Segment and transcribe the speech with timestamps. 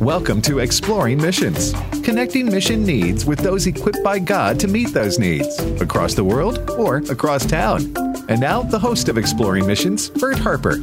[0.00, 1.72] Welcome to Exploring Missions,
[2.04, 6.70] connecting mission needs with those equipped by God to meet those needs across the world
[6.70, 7.92] or across town.
[8.28, 10.76] And now, the host of Exploring Missions, Bert Harper.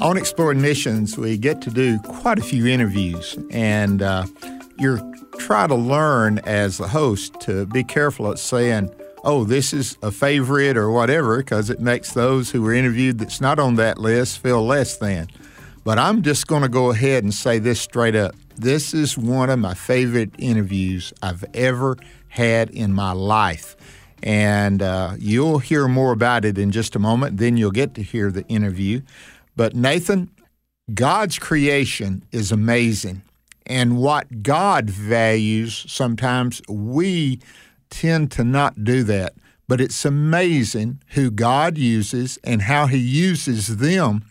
[0.00, 4.26] On Exploring Missions, we get to do quite a few interviews, and uh,
[4.78, 5.00] you're
[5.38, 10.12] try to learn as the host to be careful at saying, oh, this is a
[10.12, 14.38] favorite or whatever, because it makes those who were interviewed that's not on that list
[14.38, 15.28] feel less than.
[15.86, 18.34] But I'm just going to go ahead and say this straight up.
[18.56, 23.76] This is one of my favorite interviews I've ever had in my life.
[24.20, 27.36] And uh, you'll hear more about it in just a moment.
[27.36, 29.02] Then you'll get to hear the interview.
[29.54, 30.28] But Nathan,
[30.92, 33.22] God's creation is amazing.
[33.64, 37.38] And what God values, sometimes we
[37.90, 39.34] tend to not do that.
[39.68, 44.24] But it's amazing who God uses and how He uses them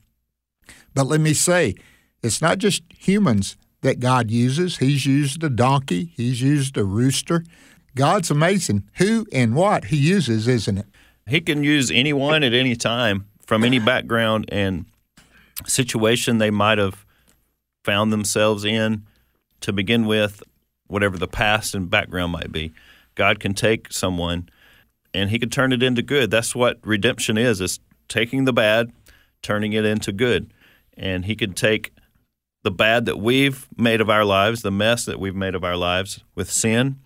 [0.95, 1.75] but let me say,
[2.23, 4.77] it's not just humans that God uses.
[4.77, 7.43] He's used a donkey, He's used a rooster.
[7.95, 10.87] God's amazing who and what He uses, isn't it?
[11.27, 14.85] He can use anyone at any time from any background and
[15.65, 17.05] situation they might have
[17.83, 19.05] found themselves in
[19.61, 20.41] to begin with,
[20.87, 22.73] whatever the past and background might be.
[23.15, 24.49] God can take someone
[25.13, 26.31] and he can turn it into good.
[26.31, 28.91] That's what redemption is, is taking the bad,
[29.41, 30.51] turning it into good
[30.97, 31.91] and He can take
[32.63, 35.77] the bad that we've made of our lives, the mess that we've made of our
[35.77, 36.99] lives with sin.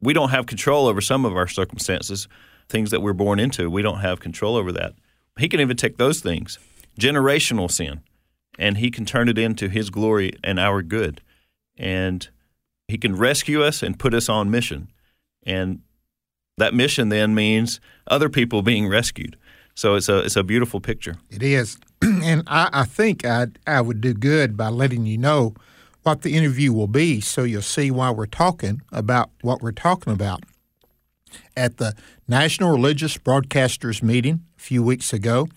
[0.00, 2.28] We don't have control over some of our circumstances,
[2.68, 3.68] things that we're born into.
[3.68, 4.94] We don't have control over that.
[5.38, 6.58] He can even take those things,
[7.00, 8.02] generational sin,
[8.58, 11.20] and He can turn it into His glory and our good.
[11.76, 12.28] And
[12.86, 14.92] He can rescue us and put us on mission.
[15.44, 15.80] And
[16.58, 19.36] that mission then means other people being rescued.
[19.74, 21.16] So it's a it's a beautiful picture.
[21.30, 25.54] It is, and I, I think I I would do good by letting you know
[26.04, 30.12] what the interview will be, so you'll see why we're talking about what we're talking
[30.12, 30.44] about.
[31.56, 31.94] At the
[32.28, 35.48] National Religious Broadcasters meeting a few weeks ago,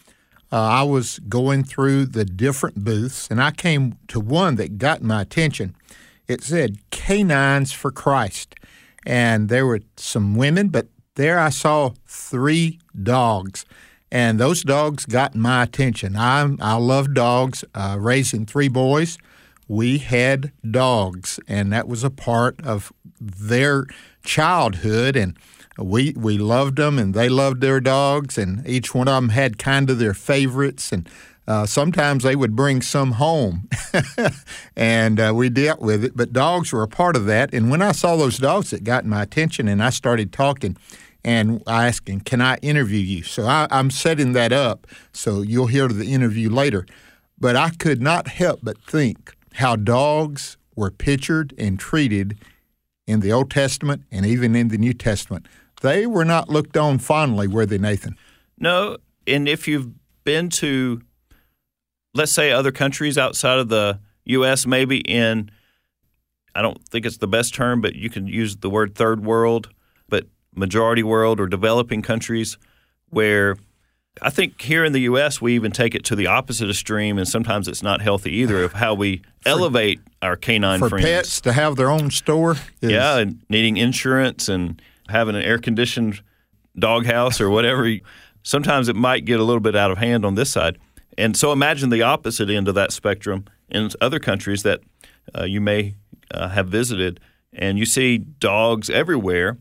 [0.51, 5.03] uh, I was going through the different booths, and I came to one that got
[5.03, 5.75] my attention.
[6.27, 8.55] It said "Canines for Christ,"
[9.05, 13.65] and there were some women, but there I saw three dogs
[14.11, 16.15] and those dogs got my attention.
[16.15, 17.63] I I love dogs.
[17.73, 19.17] Uh, raising three boys,
[19.67, 23.85] we had dogs, and that was a part of their
[24.23, 25.37] childhood, and
[25.77, 29.57] we we loved them, and they loved their dogs, and each one of them had
[29.57, 31.09] kind of their favorites, and
[31.47, 33.69] uh, sometimes they would bring some home,
[34.75, 36.15] and uh, we dealt with it.
[36.15, 39.05] But dogs were a part of that, and when I saw those dogs, it got
[39.05, 40.77] my attention, and I started talking
[41.27, 43.21] and asking, Can I interview you?
[43.21, 46.87] So I, I'm setting that up so you'll hear the interview later.
[47.37, 52.39] But I could not help but think how dogs were pictured and treated
[53.05, 55.47] in the Old Testament and even in the New Testament.
[55.81, 58.15] They were not looked on fondly, were they, Nathan?
[58.57, 58.97] No.
[59.27, 59.89] And if you've
[60.23, 61.01] been to,
[62.13, 65.51] let's say, other countries outside of the U.S., maybe in,
[66.55, 69.69] I don't think it's the best term, but you can use the word third world
[70.57, 72.57] majority world or developing countries
[73.09, 73.55] where
[74.21, 75.41] I think here in the U.S.
[75.41, 78.73] we even take it to the opposite extreme, and sometimes it's not healthy either of
[78.73, 81.05] how we for, elevate our canine for friends.
[81.05, 82.53] pets to have their own store.
[82.81, 82.91] Is...
[82.91, 86.21] Yeah, and needing insurance and having an air conditioned
[86.77, 87.97] doghouse or whatever.
[88.43, 90.77] sometimes it might get a little bit out of hand on this side,
[91.17, 94.81] and so imagine the opposite end of that spectrum in other countries that
[95.37, 95.95] uh, you may
[96.31, 97.19] uh, have visited,
[97.53, 99.57] and you see dogs everywhere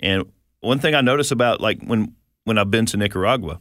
[0.00, 0.24] and
[0.60, 2.14] one thing I notice about like when
[2.44, 3.60] when I've been to Nicaragua,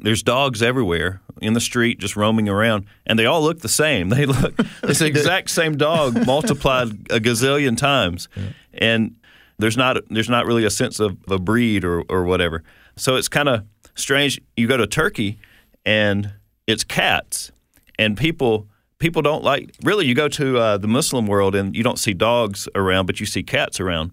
[0.00, 4.08] there's dogs everywhere in the street just roaming around, and they all look the same.
[4.14, 8.42] They look it's the exact same dog multiplied a gazillion times, yeah.
[8.74, 9.16] and
[9.58, 12.62] there's not there's not really a sense of a breed or or whatever.
[12.96, 13.64] So it's kind of
[13.94, 14.40] strange.
[14.56, 15.38] You go to Turkey,
[15.84, 16.32] and
[16.66, 17.52] it's cats,
[17.98, 20.06] and people people don't like really.
[20.06, 23.26] You go to uh, the Muslim world, and you don't see dogs around, but you
[23.26, 24.12] see cats around.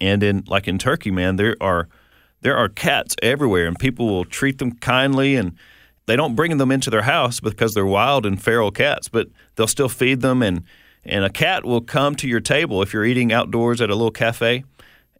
[0.00, 1.88] And in like in Turkey, man, there are
[2.42, 5.52] there are cats everywhere, and people will treat them kindly, and
[6.06, 9.66] they don't bring them into their house because they're wild and feral cats, but they'll
[9.66, 10.62] still feed them, and
[11.04, 14.10] and a cat will come to your table if you're eating outdoors at a little
[14.10, 14.64] cafe,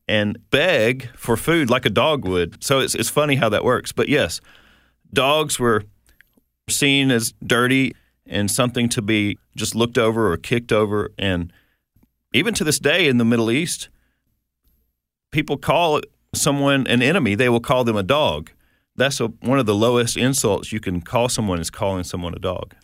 [0.09, 2.63] and beg for food like a dog would.
[2.63, 3.93] So it's, it's funny how that works.
[3.93, 4.41] But yes,
[5.13, 5.85] dogs were
[6.69, 7.95] seen as dirty
[8.27, 11.11] and something to be just looked over or kicked over.
[11.19, 11.53] And
[12.33, 13.89] even to this day in the Middle East,
[15.31, 16.01] people call
[16.35, 18.51] someone an enemy, they will call them a dog.
[18.97, 22.39] That's a, one of the lowest insults you can call someone is calling someone a
[22.39, 22.75] dog.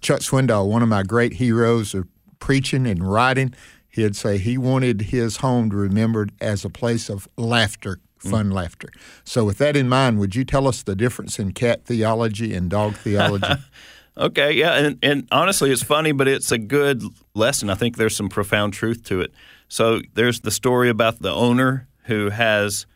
[0.00, 2.06] Chuck Swindoll, one of my great heroes of
[2.38, 3.54] preaching and writing,
[3.88, 8.50] he'd say he wanted his home to be remembered as a place of laughter, fun
[8.50, 8.52] mm.
[8.52, 8.88] laughter.
[9.24, 12.70] So, with that in mind, would you tell us the difference in cat theology and
[12.70, 13.60] dog theology?
[14.16, 17.02] okay, yeah, and, and honestly, it's funny, but it's a good
[17.34, 17.70] lesson.
[17.70, 19.32] I think there's some profound truth to it.
[19.68, 22.86] So, there's the story about the owner who has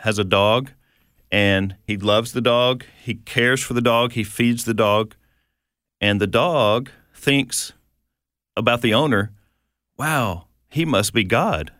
[0.00, 0.70] has a dog
[1.30, 5.14] and he loves the dog, he cares for the dog, he feeds the dog,
[6.00, 7.72] and the dog thinks
[8.56, 9.32] about the owner,
[9.96, 11.72] wow, he must be God.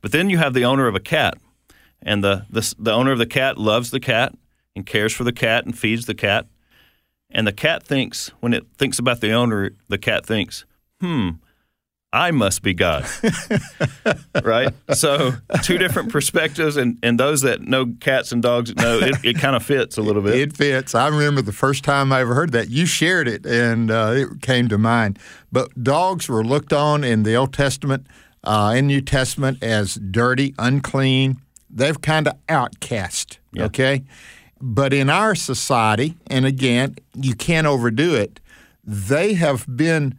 [0.00, 1.38] But then you have the owner of a cat,
[2.00, 4.34] and the, the, the owner of the cat loves the cat
[4.76, 6.46] and cares for the cat and feeds the cat.
[7.30, 10.64] And the cat thinks, when it thinks about the owner, the cat thinks,
[11.00, 11.30] hmm,
[12.14, 13.04] I must be God.
[14.44, 14.72] right?
[14.92, 15.32] So,
[15.64, 19.56] two different perspectives, and, and those that know cats and dogs know it, it kind
[19.56, 20.36] of fits a little bit.
[20.36, 20.94] It fits.
[20.94, 22.70] I remember the first time I ever heard that.
[22.70, 25.18] You shared it, and uh, it came to mind.
[25.50, 28.06] But dogs were looked on in the Old Testament
[28.44, 31.40] uh, and New Testament as dirty, unclean.
[31.68, 33.64] They've kind of outcast, yeah.
[33.64, 34.04] okay?
[34.60, 38.38] But in our society, and again, you can't overdo it,
[38.84, 40.16] they have been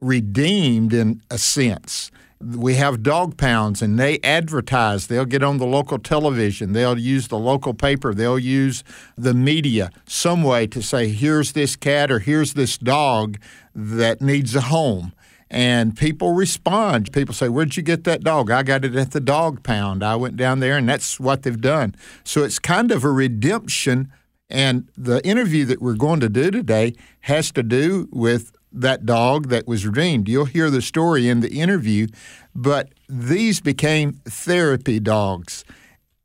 [0.00, 2.10] redeemed in a sense.
[2.38, 5.06] We have dog pounds and they advertise.
[5.06, 6.74] They'll get on the local television.
[6.74, 8.12] They'll use the local paper.
[8.12, 8.84] They'll use
[9.16, 13.38] the media some way to say, here's this cat or here's this dog
[13.74, 15.12] that needs a home.
[15.48, 17.12] And people respond.
[17.12, 18.50] People say, Where'd you get that dog?
[18.50, 20.02] I got it at the dog pound.
[20.02, 21.94] I went down there, and that's what they've done.
[22.24, 24.12] So it's kind of a redemption.
[24.50, 29.48] And the interview that we're going to do today has to do with that dog
[29.48, 30.28] that was redeemed.
[30.28, 32.08] You'll hear the story in the interview,
[32.54, 35.64] but these became therapy dogs.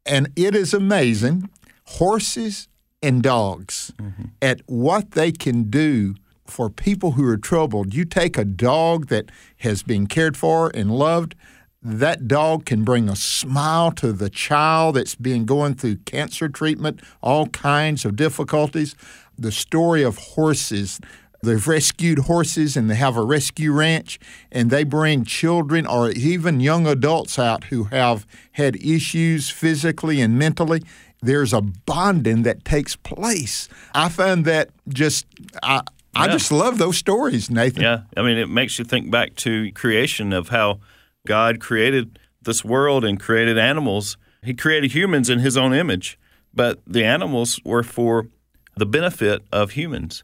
[0.06, 1.50] And it is amazing,
[1.86, 2.68] horses
[3.02, 4.26] and dogs, mm-hmm.
[4.42, 6.16] at what they can do
[6.46, 7.94] for people who are troubled.
[7.94, 11.36] You take a dog that has been cared for and loved,
[11.84, 17.02] that dog can bring a smile to the child that's been going through cancer treatment,
[17.22, 18.96] all kinds of difficulties.
[19.38, 21.00] The story of horses
[21.44, 24.20] They've rescued horses and they have a rescue ranch,
[24.52, 30.38] and they bring children or even young adults out who have had issues physically and
[30.38, 30.84] mentally.
[31.22, 33.70] There's a bonding that takes place.
[33.94, 35.26] I find that just,
[35.64, 35.82] I,
[36.16, 37.84] I just love those stories, Nathan.
[37.84, 38.02] Yeah.
[38.18, 40.80] I mean, it makes you think back to creation of how
[41.26, 44.18] God created this world and created animals.
[44.44, 46.20] He created humans in his own image,
[46.54, 48.28] but the animals were for
[48.76, 50.24] the benefit of humans.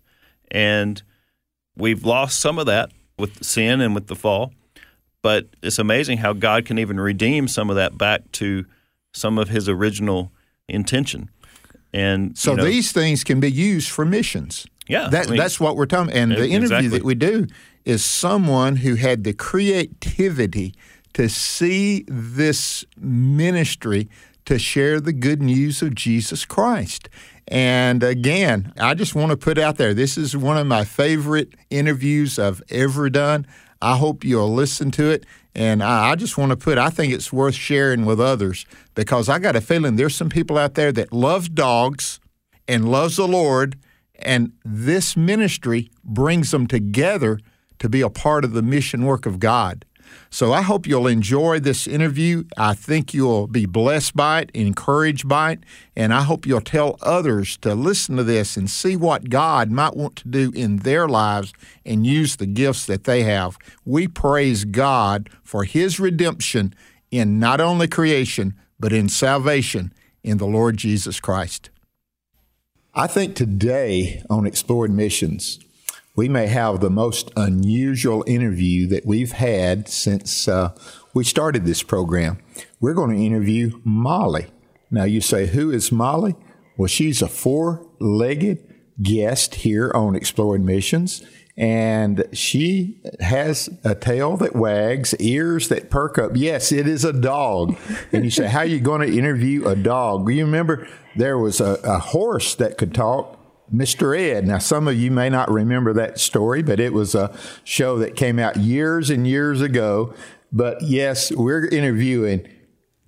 [0.49, 1.03] And
[1.77, 4.53] we've lost some of that with sin and with the fall.
[5.21, 8.65] But it's amazing how God can even redeem some of that back to
[9.13, 10.31] some of his original
[10.67, 11.29] intention.
[11.93, 14.67] And so you know, these things can be used for missions.
[14.87, 16.13] Yeah, that, I mean, that's what we're talking.
[16.13, 16.87] And the interview exactly.
[16.89, 17.47] that we do
[17.83, 20.75] is someone who had the creativity
[21.13, 24.07] to see this ministry
[24.45, 27.09] to share the good news of Jesus Christ.
[27.47, 31.53] And again, I just want to put out there this is one of my favorite
[31.69, 33.47] interviews I've ever done.
[33.81, 35.25] I hope you'll listen to it.
[35.55, 39.29] And I, I just want to put, I think it's worth sharing with others because
[39.29, 42.19] I got a feeling there's some people out there that love dogs
[42.67, 43.77] and loves the Lord,
[44.19, 47.39] and this ministry brings them together
[47.79, 49.85] to be a part of the mission work of God.
[50.29, 52.43] So I hope you'll enjoy this interview.
[52.57, 55.59] I think you'll be blessed by it, encouraged by it,
[55.95, 59.95] and I hope you'll tell others to listen to this and see what God might
[59.95, 61.53] want to do in their lives
[61.85, 63.57] and use the gifts that they have.
[63.85, 66.73] We praise God for His redemption
[67.11, 71.69] in not only creation, but in salvation in the Lord Jesus Christ.
[72.93, 75.59] I think today on Exploring Missions,
[76.17, 80.75] we may have the most unusual interview that we've had since uh,
[81.13, 82.39] we started this program.
[82.81, 84.47] We're going to interview Molly.
[84.89, 86.35] Now, you say, who is Molly?
[86.75, 88.63] Well, she's a four legged
[89.01, 91.23] guest here on Exploring Missions,
[91.55, 96.31] and she has a tail that wags, ears that perk up.
[96.33, 97.77] Yes, it is a dog.
[98.11, 100.31] and you say, How are you going to interview a dog?
[100.31, 103.36] You remember there was a, a horse that could talk,
[103.73, 104.17] Mr.
[104.17, 104.47] Ed.
[104.47, 108.15] Now, some of you may not remember that story, but it was a show that
[108.15, 110.13] came out years and years ago.
[110.51, 112.47] But yes, we're interviewing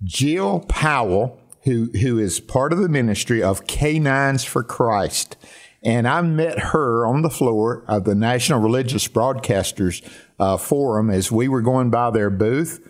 [0.04, 5.36] Jill Powell, who who is part of the ministry of Canines for Christ.
[5.82, 10.06] And I met her on the floor of the National Religious Broadcasters
[10.38, 12.86] uh, Forum as we were going by their booth.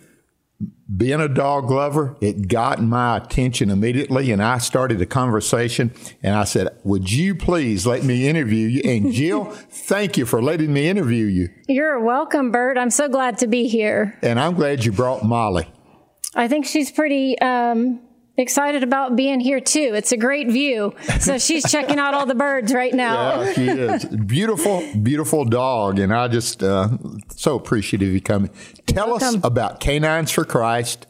[0.97, 5.93] Being a dog lover, it got my attention immediately, and I started a conversation.
[6.21, 10.41] And I said, "Would you please let me interview you?" And Jill, thank you for
[10.41, 11.49] letting me interview you.
[11.67, 12.77] You're welcome, Bert.
[12.77, 14.17] I'm so glad to be here.
[14.21, 15.71] And I'm glad you brought Molly.
[16.35, 18.01] I think she's pretty um,
[18.41, 19.91] excited about being here too.
[19.93, 20.93] It's a great view.
[21.19, 23.41] So she's checking out all the birds right now.
[23.41, 24.05] Yeah, she is.
[24.05, 25.99] Beautiful, beautiful dog.
[25.99, 26.89] And I just uh,
[27.35, 28.51] so appreciative you coming.
[28.87, 31.07] Tell us about Canines for Christ.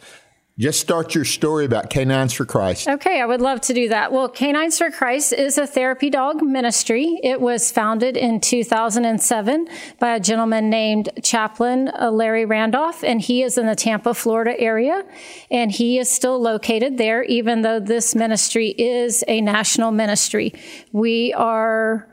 [0.61, 2.87] Just start your story about Canines for Christ.
[2.87, 4.11] Okay, I would love to do that.
[4.11, 7.19] Well, Canines for Christ is a therapy dog ministry.
[7.23, 13.41] It was founded in 2007 by a gentleman named Chaplain uh, Larry Randolph, and he
[13.41, 15.03] is in the Tampa, Florida area.
[15.49, 20.53] And he is still located there, even though this ministry is a national ministry.
[20.91, 22.07] We are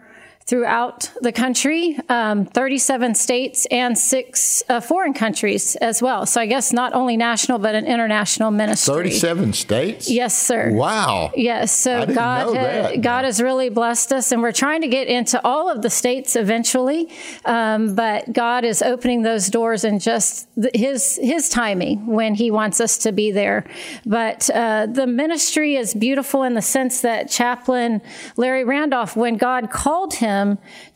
[0.49, 6.25] throughout the country, um, 37 states and six uh, foreign countries as well.
[6.25, 8.95] So I guess not only national, but an international ministry.
[8.95, 10.11] 37 states?
[10.11, 10.73] Yes, sir.
[10.73, 11.33] Wow.
[11.37, 13.01] Yes, so God, know ha- that.
[13.03, 16.35] God has really blessed us, and we're trying to get into all of the states
[16.35, 17.11] eventually.
[17.45, 22.51] Um, but God is opening those doors in just th- His His timing when He
[22.51, 23.67] wants us to be there.
[24.07, 28.01] But uh, the ministry is beautiful in the sense that Chaplain
[28.39, 30.38] Larry Randolph, when God called him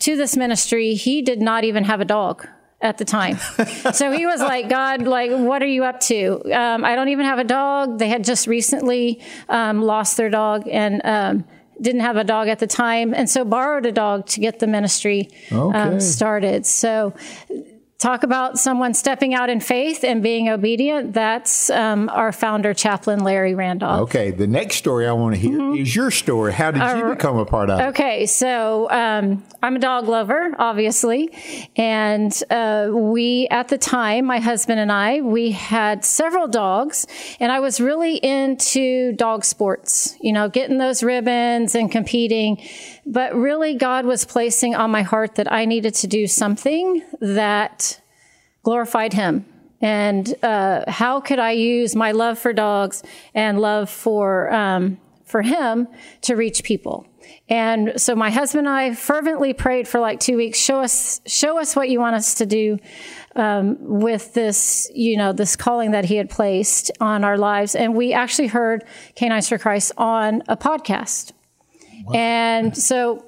[0.00, 2.46] to this ministry, he did not even have a dog
[2.80, 3.36] at the time.
[3.92, 6.42] so he was like, God, like, what are you up to?
[6.52, 7.98] Um, I don't even have a dog.
[7.98, 11.44] They had just recently um, lost their dog and um,
[11.80, 13.14] didn't have a dog at the time.
[13.14, 15.78] And so borrowed a dog to get the ministry Okay.
[15.78, 16.66] um, started.
[16.66, 17.14] So
[18.02, 21.12] talk about someone stepping out in faith and being obedient.
[21.12, 24.00] That's um, our founder, Chaplain Larry Randolph.
[24.02, 25.76] Okay, the next story I want to hear Mm-hmm.
[25.82, 26.52] is your story.
[26.52, 27.82] How did you become a part of it?
[27.90, 31.30] Okay, so um, I'm a dog lover, obviously,
[31.76, 37.06] and uh, we at the time, my husband and I, we had several dogs,
[37.38, 40.16] and I was really into dog sports.
[40.20, 42.60] You know, getting those ribbons and competing,
[43.06, 47.91] but really, God was placing on my heart that I needed to do something that
[48.62, 49.46] glorified Him.
[49.80, 53.02] And uh, how could I use my love for dogs
[53.34, 55.88] and love for um, for Him
[56.22, 57.06] to reach people?
[57.48, 60.58] And so my husband and I fervently prayed for like two weeks.
[60.58, 62.78] Show us, show us what you want us to do
[63.36, 67.74] um, with this, you know, this calling that He had placed on our lives.
[67.74, 68.84] And we actually heard
[69.16, 71.32] Canines for Christ on a podcast.
[72.14, 73.24] And so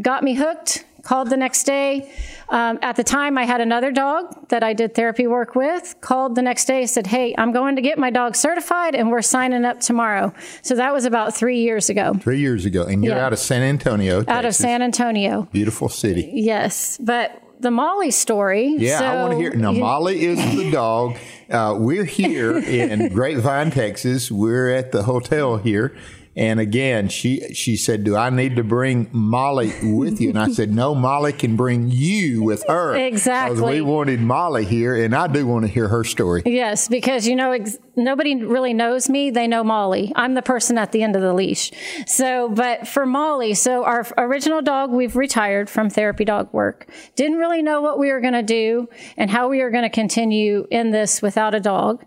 [0.00, 0.84] got me hooked.
[1.08, 2.12] Called the next day.
[2.50, 5.94] Um, at the time, I had another dog that I did therapy work with.
[6.02, 9.22] Called the next day, said, "Hey, I'm going to get my dog certified, and we're
[9.22, 13.14] signing up tomorrow." So that was about three years ago, Three years ago, and you're
[13.16, 13.24] Yeah.
[13.24, 15.48] out of San Antonio, out of San Antonio.
[15.50, 16.30] Beautiful city.
[16.34, 18.74] Yes, but the Molly story.
[18.78, 19.54] Yeah, I want to so hear.
[19.54, 21.16] Now, you- Molly is the dog.
[21.50, 24.30] Uh, we're here in Grapevine, Texas.
[24.30, 25.96] We're at the hotel here.
[26.38, 30.48] And again, she she said, "Do I need to bring Molly with you?" And I
[30.48, 33.48] said, "No, Molly can bring you with her." Exactly.
[33.58, 36.42] Because we wanted Molly here, and I do want to hear her story.
[36.44, 39.30] Yes, because you know ex- nobody really knows me.
[39.30, 40.12] They know Molly.
[40.14, 41.72] I'm the person at the end of the leash.
[42.06, 46.88] So, but for Molly, so our original dog, we've retired from therapy dog work.
[47.16, 49.90] Didn't really know what we were going to do and how we were going to
[49.90, 52.04] continue in this without a dog.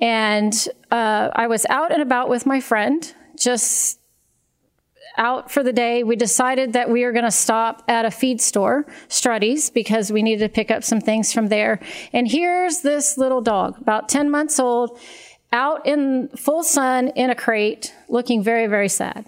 [0.00, 0.54] And
[0.90, 3.14] uh, I was out and about with my friend,
[3.44, 4.00] just
[5.16, 6.02] out for the day.
[6.02, 10.22] We decided that we are going to stop at a feed store, Strutty's, because we
[10.22, 11.80] needed to pick up some things from there.
[12.12, 14.98] And here's this little dog, about 10 months old,
[15.52, 19.26] out in full sun in a crate, looking very, very sad.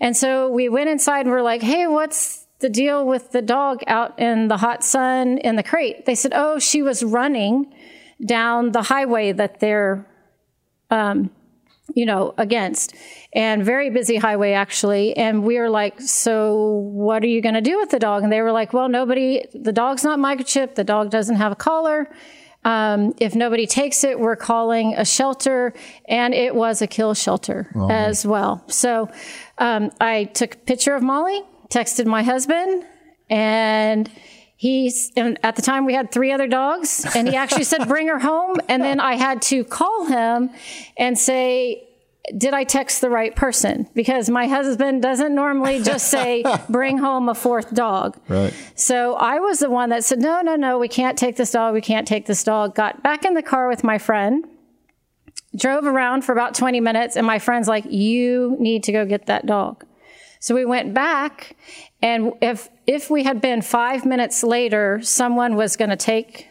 [0.00, 3.82] And so we went inside and we're like, hey, what's the deal with the dog
[3.86, 6.04] out in the hot sun in the crate?
[6.04, 7.72] They said, oh, she was running
[8.24, 10.06] down the highway that they're
[10.90, 11.30] um,
[11.94, 12.94] you know, against.
[13.32, 15.16] And very busy highway, actually.
[15.16, 18.22] And we were like, so what are you going to do with the dog?
[18.22, 20.74] And they were like, well, nobody, the dog's not microchipped.
[20.74, 22.10] The dog doesn't have a collar.
[22.64, 25.72] Um, if nobody takes it, we're calling a shelter.
[26.08, 28.64] And it was a kill shelter as well.
[28.68, 29.08] So
[29.58, 32.84] um, I took a picture of Molly, texted my husband,
[33.30, 34.10] and
[34.56, 38.08] He's and at the time we had three other dogs, and he actually said, "Bring
[38.08, 40.50] her home." And then I had to call him
[40.96, 41.86] and say,
[42.36, 47.28] "Did I text the right person?" Because my husband doesn't normally just say, "Bring home
[47.28, 48.54] a fourth dog." Right.
[48.74, 51.74] So I was the one that said, "No, no, no, we can't take this dog.
[51.74, 54.46] We can't take this dog." Got back in the car with my friend,
[55.56, 59.26] drove around for about 20 minutes, and my friend's like, You need to go get
[59.26, 59.84] that dog.
[60.46, 61.56] So we went back,
[62.00, 66.46] and if if we had been five minutes later, someone was going to take,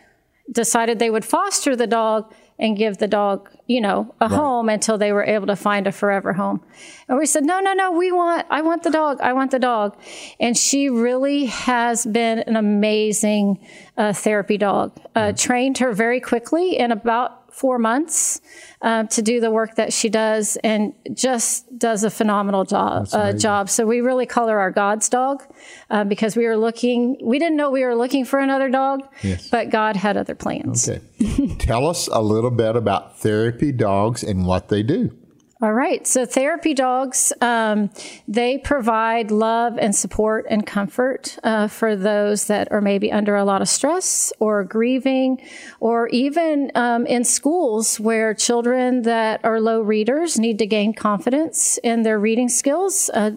[0.52, 4.36] decided they would foster the dog and give the dog, you know, a right.
[4.36, 6.60] home until they were able to find a forever home.
[7.08, 9.22] And we said, no, no, no, we want, I want the dog.
[9.22, 9.98] I want the dog.
[10.42, 15.00] And she really has been an amazing uh, therapy dog.
[15.16, 18.42] Uh, trained her very quickly in about four months
[18.82, 23.08] uh, to do the work that she does and just does a phenomenal job.
[23.14, 23.70] Uh, job.
[23.70, 25.42] So we really call her our God's dog
[25.90, 29.50] uh, because we were looking, we didn't know we were looking for another dog, yes.
[29.50, 30.90] but God had other plans.
[30.90, 31.56] Okay.
[31.60, 35.18] Tell us a little bit about therapy dogs and what they do.
[35.66, 36.06] All right.
[36.06, 37.90] So therapy dogs, um,
[38.28, 43.44] they provide love and support and comfort uh, for those that are maybe under a
[43.44, 45.42] lot of stress or grieving,
[45.80, 51.80] or even um, in schools where children that are low readers need to gain confidence
[51.82, 53.10] in their reading skills.
[53.12, 53.32] Uh,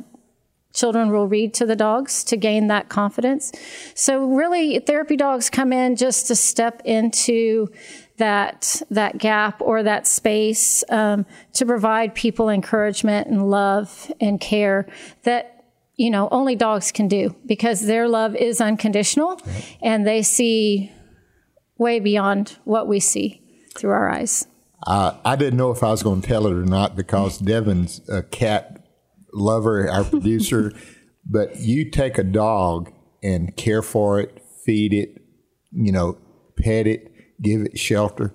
[0.74, 3.52] children will read to the dogs to gain that confidence.
[3.94, 7.68] So really, therapy dogs come in just to step into
[8.18, 14.86] that that gap or that space um, to provide people encouragement and love and care
[15.24, 15.64] that
[15.96, 19.40] you know only dogs can do because their love is unconditional
[19.82, 20.92] and they see
[21.78, 23.40] way beyond what we see
[23.76, 24.46] through our eyes.
[24.86, 28.00] Uh, I didn't know if I was going to tell it or not because Devin's
[28.08, 28.84] a cat
[29.32, 30.72] lover, our producer.
[31.28, 35.22] but you take a dog and care for it, feed it,
[35.72, 36.16] you know,
[36.56, 38.32] pet it, give it shelter,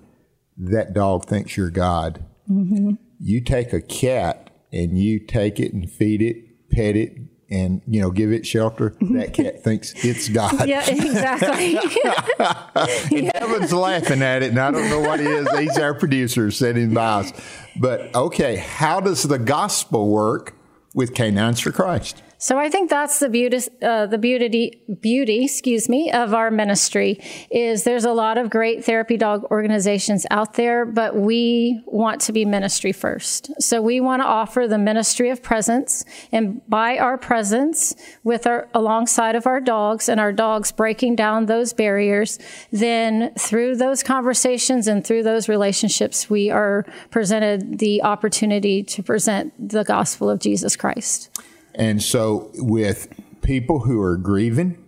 [0.56, 2.24] that dog thinks you're God.
[2.50, 2.92] Mm-hmm.
[3.20, 7.16] You take a cat and you take it and feed it, pet it,
[7.50, 8.96] and you know give it shelter.
[9.12, 10.68] That cat thinks it's God.
[10.68, 11.76] Yeah, exactly.
[13.18, 15.48] and Devin's laughing at it, and I don't know what he is.
[15.58, 17.32] He's our producer sitting by us.
[17.80, 20.56] But okay, how does the gospel work
[20.94, 22.22] with Canines for Christ?
[22.38, 27.20] So I think that's the beauty, uh, the beauty, beauty, excuse me, of our ministry
[27.50, 32.32] is there's a lot of great therapy dog organizations out there, but we want to
[32.32, 33.50] be ministry first.
[33.62, 37.94] So we want to offer the ministry of presence, and by our presence
[38.24, 42.38] with our alongside of our dogs and our dogs breaking down those barriers,
[42.72, 49.52] then through those conversations and through those relationships, we are presented the opportunity to present
[49.70, 51.30] the gospel of Jesus Christ.
[51.74, 53.08] And so, with
[53.42, 54.82] people who are grieving,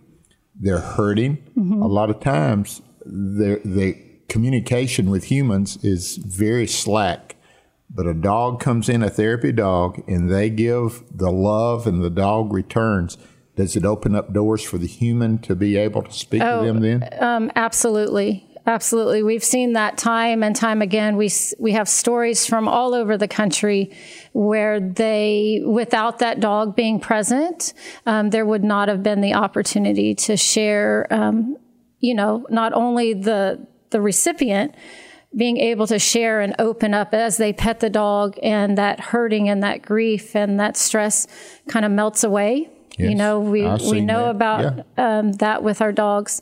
[0.55, 1.37] they're hurting.
[1.57, 1.83] Mm-hmm.
[1.83, 7.37] A lot of times, the communication with humans is very slack.
[7.89, 12.11] But a dog comes in, a therapy dog, and they give the love, and the
[12.11, 13.17] dog returns.
[13.55, 16.67] Does it open up doors for the human to be able to speak oh, to
[16.67, 17.09] them then?
[17.21, 18.47] Um, absolutely.
[18.67, 19.23] Absolutely.
[19.23, 21.17] We've seen that time and time again.
[21.17, 23.93] We, we have stories from all over the country
[24.33, 27.73] where they, without that dog being present,
[28.07, 31.57] um, there would not have been the opportunity to share, um,
[32.01, 34.75] you know, not only the, the recipient,
[35.37, 39.49] being able to share and open up as they pet the dog and that hurting
[39.49, 41.27] and that grief and that stress
[41.69, 42.69] kind of melts away.
[42.99, 44.31] Yes, you know, we, we know that.
[44.31, 45.19] about yeah.
[45.19, 46.41] um, that with our dogs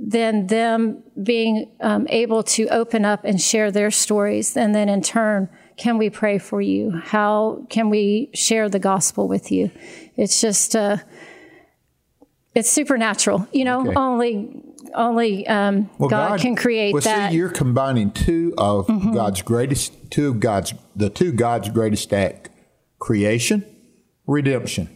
[0.00, 5.02] then them being um, able to open up and share their stories, and then in
[5.02, 6.90] turn, can we pray for you?
[6.90, 9.70] How can we share the gospel with you?
[10.16, 10.98] It's just, uh,
[12.54, 13.46] it's supernatural.
[13.52, 13.94] You know, okay.
[13.94, 14.62] only
[14.94, 17.30] only um, well, God, God, can create well, that.
[17.30, 19.12] See, you're combining two of mm-hmm.
[19.12, 22.50] God's greatest, two of God's, the two God's greatest act:
[22.98, 23.64] creation,
[24.26, 24.88] redemption.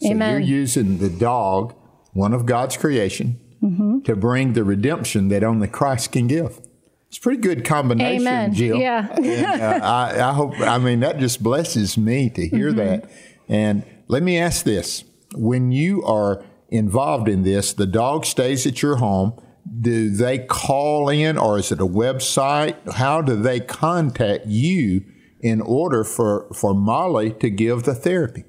[0.00, 0.32] So Amen.
[0.32, 1.74] you're using the dog,
[2.12, 4.00] one of God's creation, mm-hmm.
[4.00, 6.60] to bring the redemption that only Christ can give.
[7.08, 8.54] It's a pretty good combination, Amen.
[8.54, 8.78] Jill.
[8.78, 9.08] Yeah.
[9.16, 12.78] and, uh, I, I, hope, I mean, that just blesses me to hear mm-hmm.
[12.78, 13.10] that.
[13.48, 18.82] And let me ask this when you are involved in this, the dog stays at
[18.82, 19.38] your home.
[19.80, 22.94] Do they call in or is it a website?
[22.94, 25.04] How do they contact you
[25.40, 28.44] in order for, for Molly to give the therapy?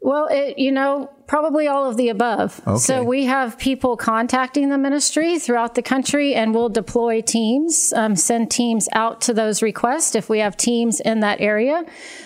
[0.00, 2.60] Well, it, you know, probably all of the above.
[2.66, 2.78] Okay.
[2.78, 8.14] So we have people contacting the ministry throughout the country, and we'll deploy teams, um,
[8.14, 11.84] send teams out to those requests if we have teams in that area.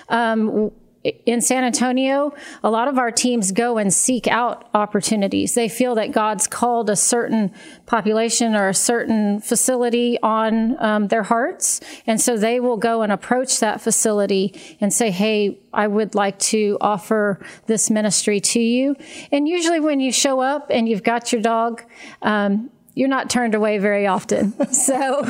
[0.09, 0.71] Um,
[1.05, 5.55] in San Antonio, a lot of our teams go and seek out opportunities.
[5.55, 7.53] They feel that God's called a certain
[7.87, 11.81] population or a certain facility on um, their hearts.
[12.07, 16.39] And so they will go and approach that facility and say, Hey, I would like
[16.39, 18.95] to offer this ministry to you.
[19.33, 21.83] And usually when you show up and you've got your dog,
[22.23, 24.55] um, you're not turned away very often.
[24.73, 25.23] So,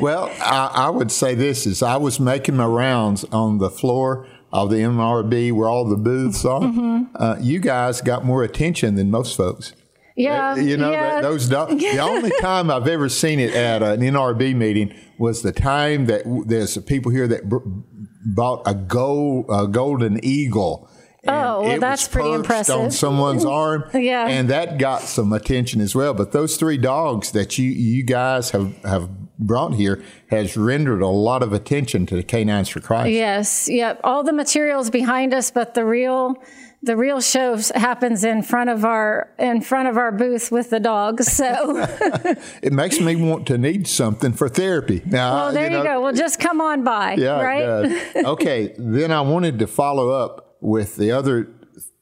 [0.00, 4.26] well, I, I, would say this: is I was making my rounds on the floor
[4.52, 6.60] of the NRB where all the booths are.
[6.60, 7.04] Mm-hmm.
[7.14, 9.74] Uh, you guys got more attention than most folks.
[10.16, 11.20] Yeah, you know yeah.
[11.20, 11.48] those.
[11.50, 16.22] The only time I've ever seen it at an NRB meeting was the time that
[16.46, 17.42] there's people here that
[18.26, 20.90] bought a gold, a golden eagle
[21.22, 22.76] and oh, well, that's pretty impressive.
[22.76, 26.14] On someone's arm, yeah, and that got some attention as well.
[26.14, 31.08] But those three dogs that you you guys have have brought here has rendered a
[31.08, 33.10] lot of attention to the Canines for Christ.
[33.10, 34.00] Yes, yep.
[34.04, 36.36] All the materials behind us, but the real
[36.82, 40.80] the real show happens in front of our in front of our booth with the
[40.80, 41.30] dogs.
[41.30, 41.44] So
[42.62, 45.02] it makes me want to need something for therapy.
[45.04, 46.00] Now, well, there you, know, you go.
[46.02, 47.14] Well, just come on by.
[47.14, 48.24] Yeah, right.
[48.24, 48.74] okay.
[48.78, 51.52] Then I wanted to follow up with the other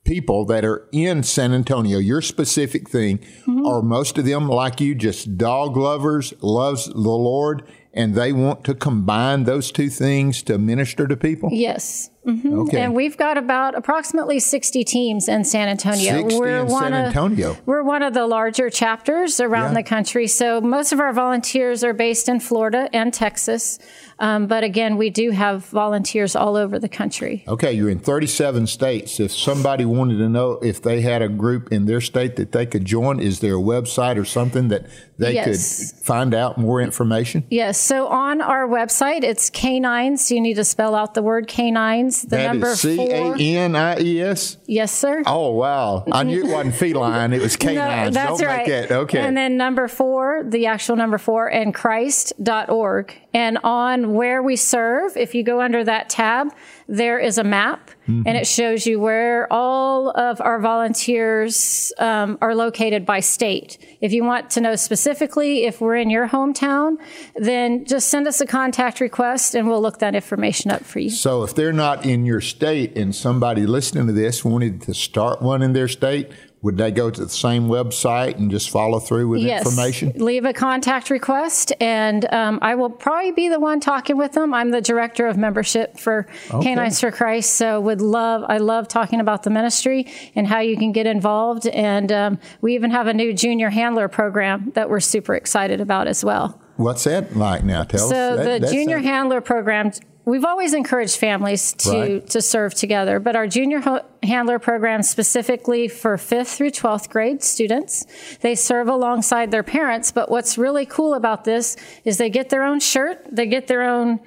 [0.09, 3.67] people that are in San Antonio, your specific thing, mm-hmm.
[3.67, 8.65] are most of them like you, just dog lovers, loves the Lord, and they want
[8.65, 11.51] to combine those two things to minister to people?
[11.53, 12.09] Yes.
[12.29, 12.59] Mm-hmm.
[12.61, 12.83] Okay.
[12.83, 16.13] And we've got about approximately 60 teams in San Antonio.
[16.13, 17.51] 60 we're in San Antonio.
[17.53, 19.83] Of, we're one of the larger chapters around yeah.
[19.83, 20.27] the country.
[20.27, 23.79] So most of our volunteers are based in Florida and Texas.
[24.19, 27.45] Um, but again, we do have volunteers all over the country.
[27.47, 29.21] Okay, you're in 37 states.
[29.21, 32.67] If somebody wanted to know if they had a group in their state that they
[32.67, 34.87] could join, is there a website or something that
[35.19, 35.93] they yes.
[35.93, 37.45] could find out more information?
[37.49, 37.79] Yes.
[37.79, 40.31] So on our website, it's canines.
[40.31, 42.18] You need to spell out the word canines.
[42.23, 44.57] The that number is C A N I E S.
[44.67, 45.23] Yes, sir.
[45.27, 46.05] Oh wow!
[46.11, 48.15] I knew it wasn't feline; it was canines.
[48.15, 48.69] no, that's Don't right.
[48.69, 48.91] It.
[48.91, 49.21] Okay.
[49.21, 53.15] And then number four, the actual number four, and Christ.org.
[53.35, 56.49] And on where we serve, if you go under that tab,
[56.89, 58.23] there is a map mm-hmm.
[58.25, 63.77] and it shows you where all of our volunteers um, are located by state.
[64.01, 66.97] If you want to know specifically if we're in your hometown,
[67.37, 71.11] then just send us a contact request and we'll look that information up for you.
[71.11, 75.43] So if they're not in your state and somebody listening to this wanted to start
[75.43, 79.29] one in their state, would they go to the same website and just follow through
[79.29, 79.65] with yes.
[79.65, 80.13] information?
[80.17, 84.53] Leave a contact request, and um, I will probably be the one talking with them.
[84.53, 86.65] I'm the director of membership for okay.
[86.65, 90.77] Canines for Christ, so would love I love talking about the ministry and how you
[90.77, 91.67] can get involved.
[91.69, 96.09] And um, we even have a new junior handler program that we're super excited about
[96.09, 96.61] as well.
[96.77, 97.85] What's that like now?
[97.85, 98.45] Tell so us.
[98.45, 99.93] So the junior handler program
[100.29, 102.27] we've always encouraged families to right.
[102.29, 107.43] to serve together, but our junior ho- handler program specifically for 5th through 12th grade
[107.43, 108.05] students,
[108.41, 112.63] they serve alongside their parents, but what's really cool about this is they get their
[112.63, 114.21] own shirt, they get their own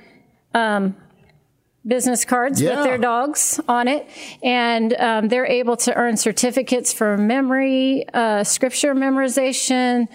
[0.53, 0.95] um,
[1.85, 2.75] business cards yeah.
[2.75, 4.07] with their dogs on it,
[4.43, 10.07] and um, they're able to earn certificates for memory, uh, scripture memorization,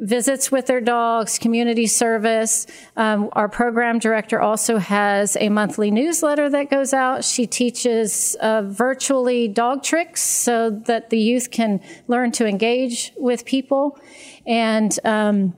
[0.00, 2.66] visits with their dogs, community service.
[2.96, 7.24] Um, our program director also has a monthly newsletter that goes out.
[7.24, 13.44] She teaches uh, virtually dog tricks so that the youth can learn to engage with
[13.44, 13.98] people.
[14.46, 15.54] And um,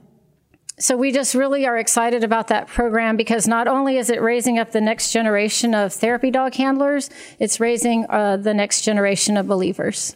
[0.79, 4.59] so we just really are excited about that program because not only is it raising
[4.59, 9.47] up the next generation of therapy dog handlers, it's raising uh, the next generation of
[9.47, 10.15] believers.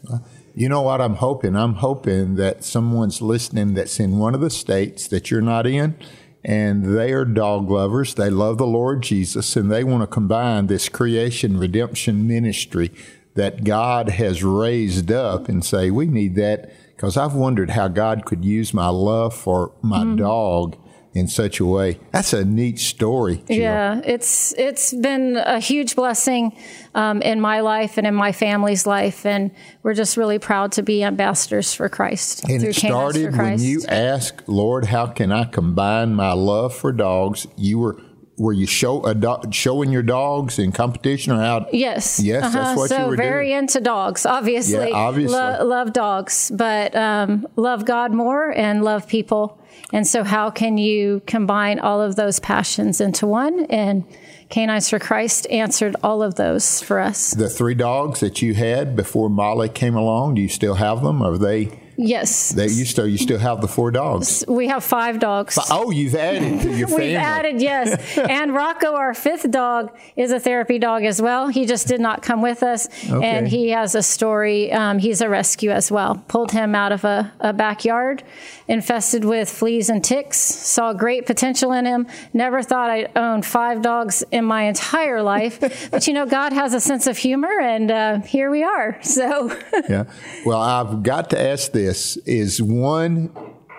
[0.58, 1.56] You know what I'm hoping?
[1.56, 5.96] I'm hoping that someone's listening that's in one of the states that you're not in,
[6.44, 8.16] and they are dog lovers.
[8.16, 12.92] They love the Lord Jesus, and they want to combine this creation redemption ministry
[13.36, 16.72] that God has raised up and say, we need that.
[16.96, 20.16] Because I've wondered how God could use my love for my mm-hmm.
[20.16, 20.76] dog
[21.18, 22.00] in such a way.
[22.12, 23.44] That's a neat story.
[23.48, 23.58] Jill.
[23.58, 26.56] Yeah, it's it's been a huge blessing
[26.96, 29.52] um, in my life and in my family's life, and
[29.84, 32.44] we're just really proud to be ambassadors for Christ.
[32.50, 37.48] And it started when you asked, Lord, how can I combine my love for dogs?
[37.58, 37.98] You were
[38.38, 41.68] were you show do- showing your dogs in competition or how?
[41.74, 42.20] Yes.
[42.20, 42.58] Yes, uh-huh.
[42.58, 43.60] that's what so you were very doing.
[43.60, 44.90] into dogs, obviously.
[44.90, 45.36] Yeah, obviously.
[45.36, 49.60] Lo- love dogs, but um, love God more and love people.
[49.94, 53.66] And so, how can you combine all of those passions into one?
[53.66, 54.04] And
[54.50, 57.32] Canines for Christ answered all of those for us.
[57.32, 61.22] The three dogs that you had before Molly came along, do you still have them?
[61.22, 61.80] Are they?
[61.98, 62.52] Yes.
[62.52, 64.44] They you still you still have the four dogs.
[64.48, 65.58] We have five dogs.
[65.72, 67.08] Oh, you've added to your family.
[67.08, 68.18] We've added, yes.
[68.30, 71.48] and Rocco, our fifth dog, is a therapy dog as well.
[71.48, 73.26] He just did not come with us, okay.
[73.26, 74.72] and he has a story.
[74.72, 76.24] Um, he's a rescue as well.
[76.28, 78.24] Pulled him out of a, a backyard
[78.68, 80.38] infested with fleas and ticks.
[80.38, 82.08] Saw great potential in him.
[82.34, 85.60] Never thought I'd own five dogs in my entire life,
[85.92, 89.00] but you know, God has a sense of humor, and uh, here we are.
[89.02, 89.56] So
[89.90, 90.06] yeah.
[90.46, 91.87] Well, I've got to ask this:
[92.26, 93.32] Is one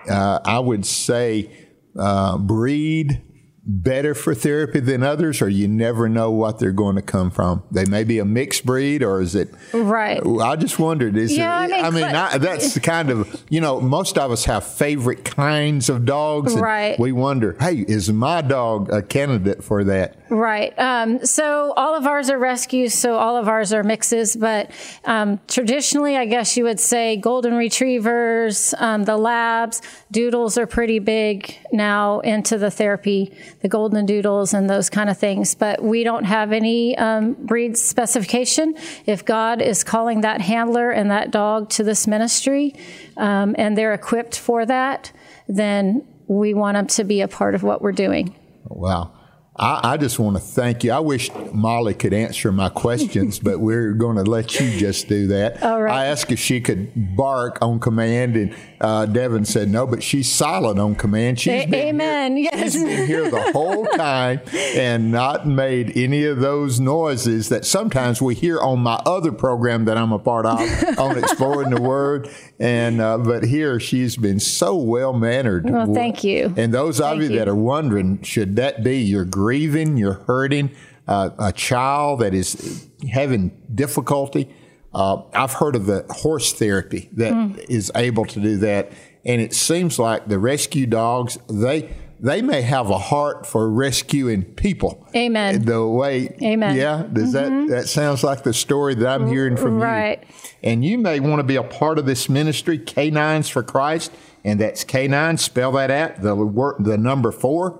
[0.09, 1.49] uh, I would say,
[1.97, 3.21] uh, breed
[3.69, 7.63] better for therapy than others, or you never know what they're going to come from?
[7.71, 9.53] They may be a mixed breed, or is it?
[9.73, 10.21] Right.
[10.25, 11.15] I just wondered.
[11.15, 14.17] Is Yeah, there, I mean, I mean, I, that's the kind of you know, most
[14.17, 16.99] of us have favorite kinds of dogs, and Right.
[16.99, 20.15] We wonder, hey, is my dog a candidate for that?
[20.29, 20.77] Right.
[20.77, 24.35] Um, so all of ours are rescues, so all of ours are mixes.
[24.35, 24.71] But
[25.05, 30.99] um, traditionally, I guess you would say golden retrievers, um, the labs, doodles are pretty
[30.99, 35.55] big now into the therapy, the golden doodles and those kind of things.
[35.55, 38.75] But we don't have any um, breed specification.
[39.05, 42.75] If God is calling that handler and that dog to this ministry,
[43.17, 45.11] um, and they're equipped for that,
[45.47, 48.35] then we want them to be a part of what we're doing.
[48.65, 49.13] Wow.
[49.59, 50.91] I, I just want to thank you.
[50.91, 55.27] I wish Molly could answer my questions, but we're going to let you just do
[55.27, 55.61] that.
[55.63, 55.93] All right.
[55.93, 60.31] I asked if she could bark on command, and uh, Devin said no, but she's
[60.31, 61.39] silent on command.
[61.39, 62.37] She's been amen.
[62.37, 62.73] Here, Yes.
[62.73, 68.21] She's been here the whole time and not made any of those noises that sometimes
[68.21, 70.59] we hear on my other program that I'm a part of
[70.99, 72.29] on Exploring the Word.
[72.59, 75.69] And uh, but here she's been so well mannered.
[75.69, 76.53] Well, thank you.
[76.55, 77.37] And those of you you.
[77.37, 80.71] that are wondering, should that be you're grieving, you're hurting,
[81.07, 84.49] uh, a child that is having difficulty?
[84.93, 87.33] Uh, I've heard of the horse therapy that
[87.69, 87.99] is Mm.
[88.01, 88.91] able to do that,
[89.25, 91.89] and it seems like the rescue dogs they
[92.21, 95.07] they may have a heart for rescuing people.
[95.15, 95.63] Amen.
[95.63, 96.71] The way, Amen.
[96.71, 96.77] Mm-hmm.
[96.77, 100.19] Yeah, does that that sounds like the story that I'm hearing from Right.
[100.19, 100.25] you?
[100.25, 100.27] Right.
[100.61, 104.11] And you may want to be a part of this ministry, Canines for Christ,
[104.43, 105.37] and that's K9.
[105.39, 106.21] Spell that out.
[106.21, 107.79] The word, the number four,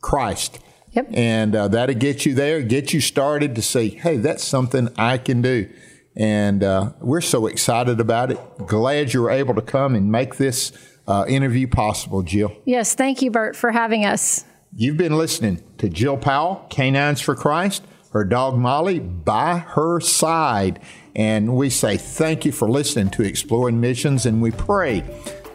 [0.00, 0.60] Christ.
[0.92, 1.08] Yep.
[1.12, 5.18] And uh, that'll get you there, get you started to say, hey, that's something I
[5.18, 5.68] can do.
[6.16, 8.38] And uh, we're so excited about it.
[8.66, 10.72] Glad you were able to come and make this
[11.06, 12.56] uh, interview possible, Jill.
[12.64, 14.44] Yes, thank you, Bert, for having us.
[14.74, 20.80] You've been listening to Jill Powell, Canines for Christ, her dog Molly by her side.
[21.16, 25.04] And we say thank you for listening to Exploring Missions, and we pray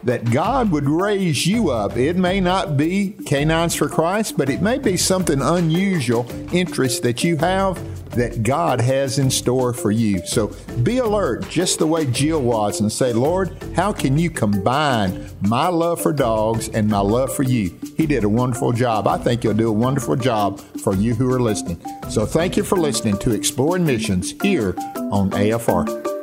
[0.04, 1.98] that God would raise you up.
[1.98, 7.24] It may not be Canines for Christ, but it may be something unusual interest that
[7.24, 7.80] you have
[8.15, 10.25] that God has in store for you.
[10.25, 10.47] So
[10.84, 15.67] be alert, just the way Jill was, and say, Lord, how can you combine my
[15.67, 17.78] love for dogs and my love for you?
[17.97, 19.08] He did a wonderful job.
[19.08, 21.82] I think he'll do a wonderful job for you who are listening.
[22.10, 24.75] So thank you for listening to Exploring Missions here
[25.12, 26.14] on AFR.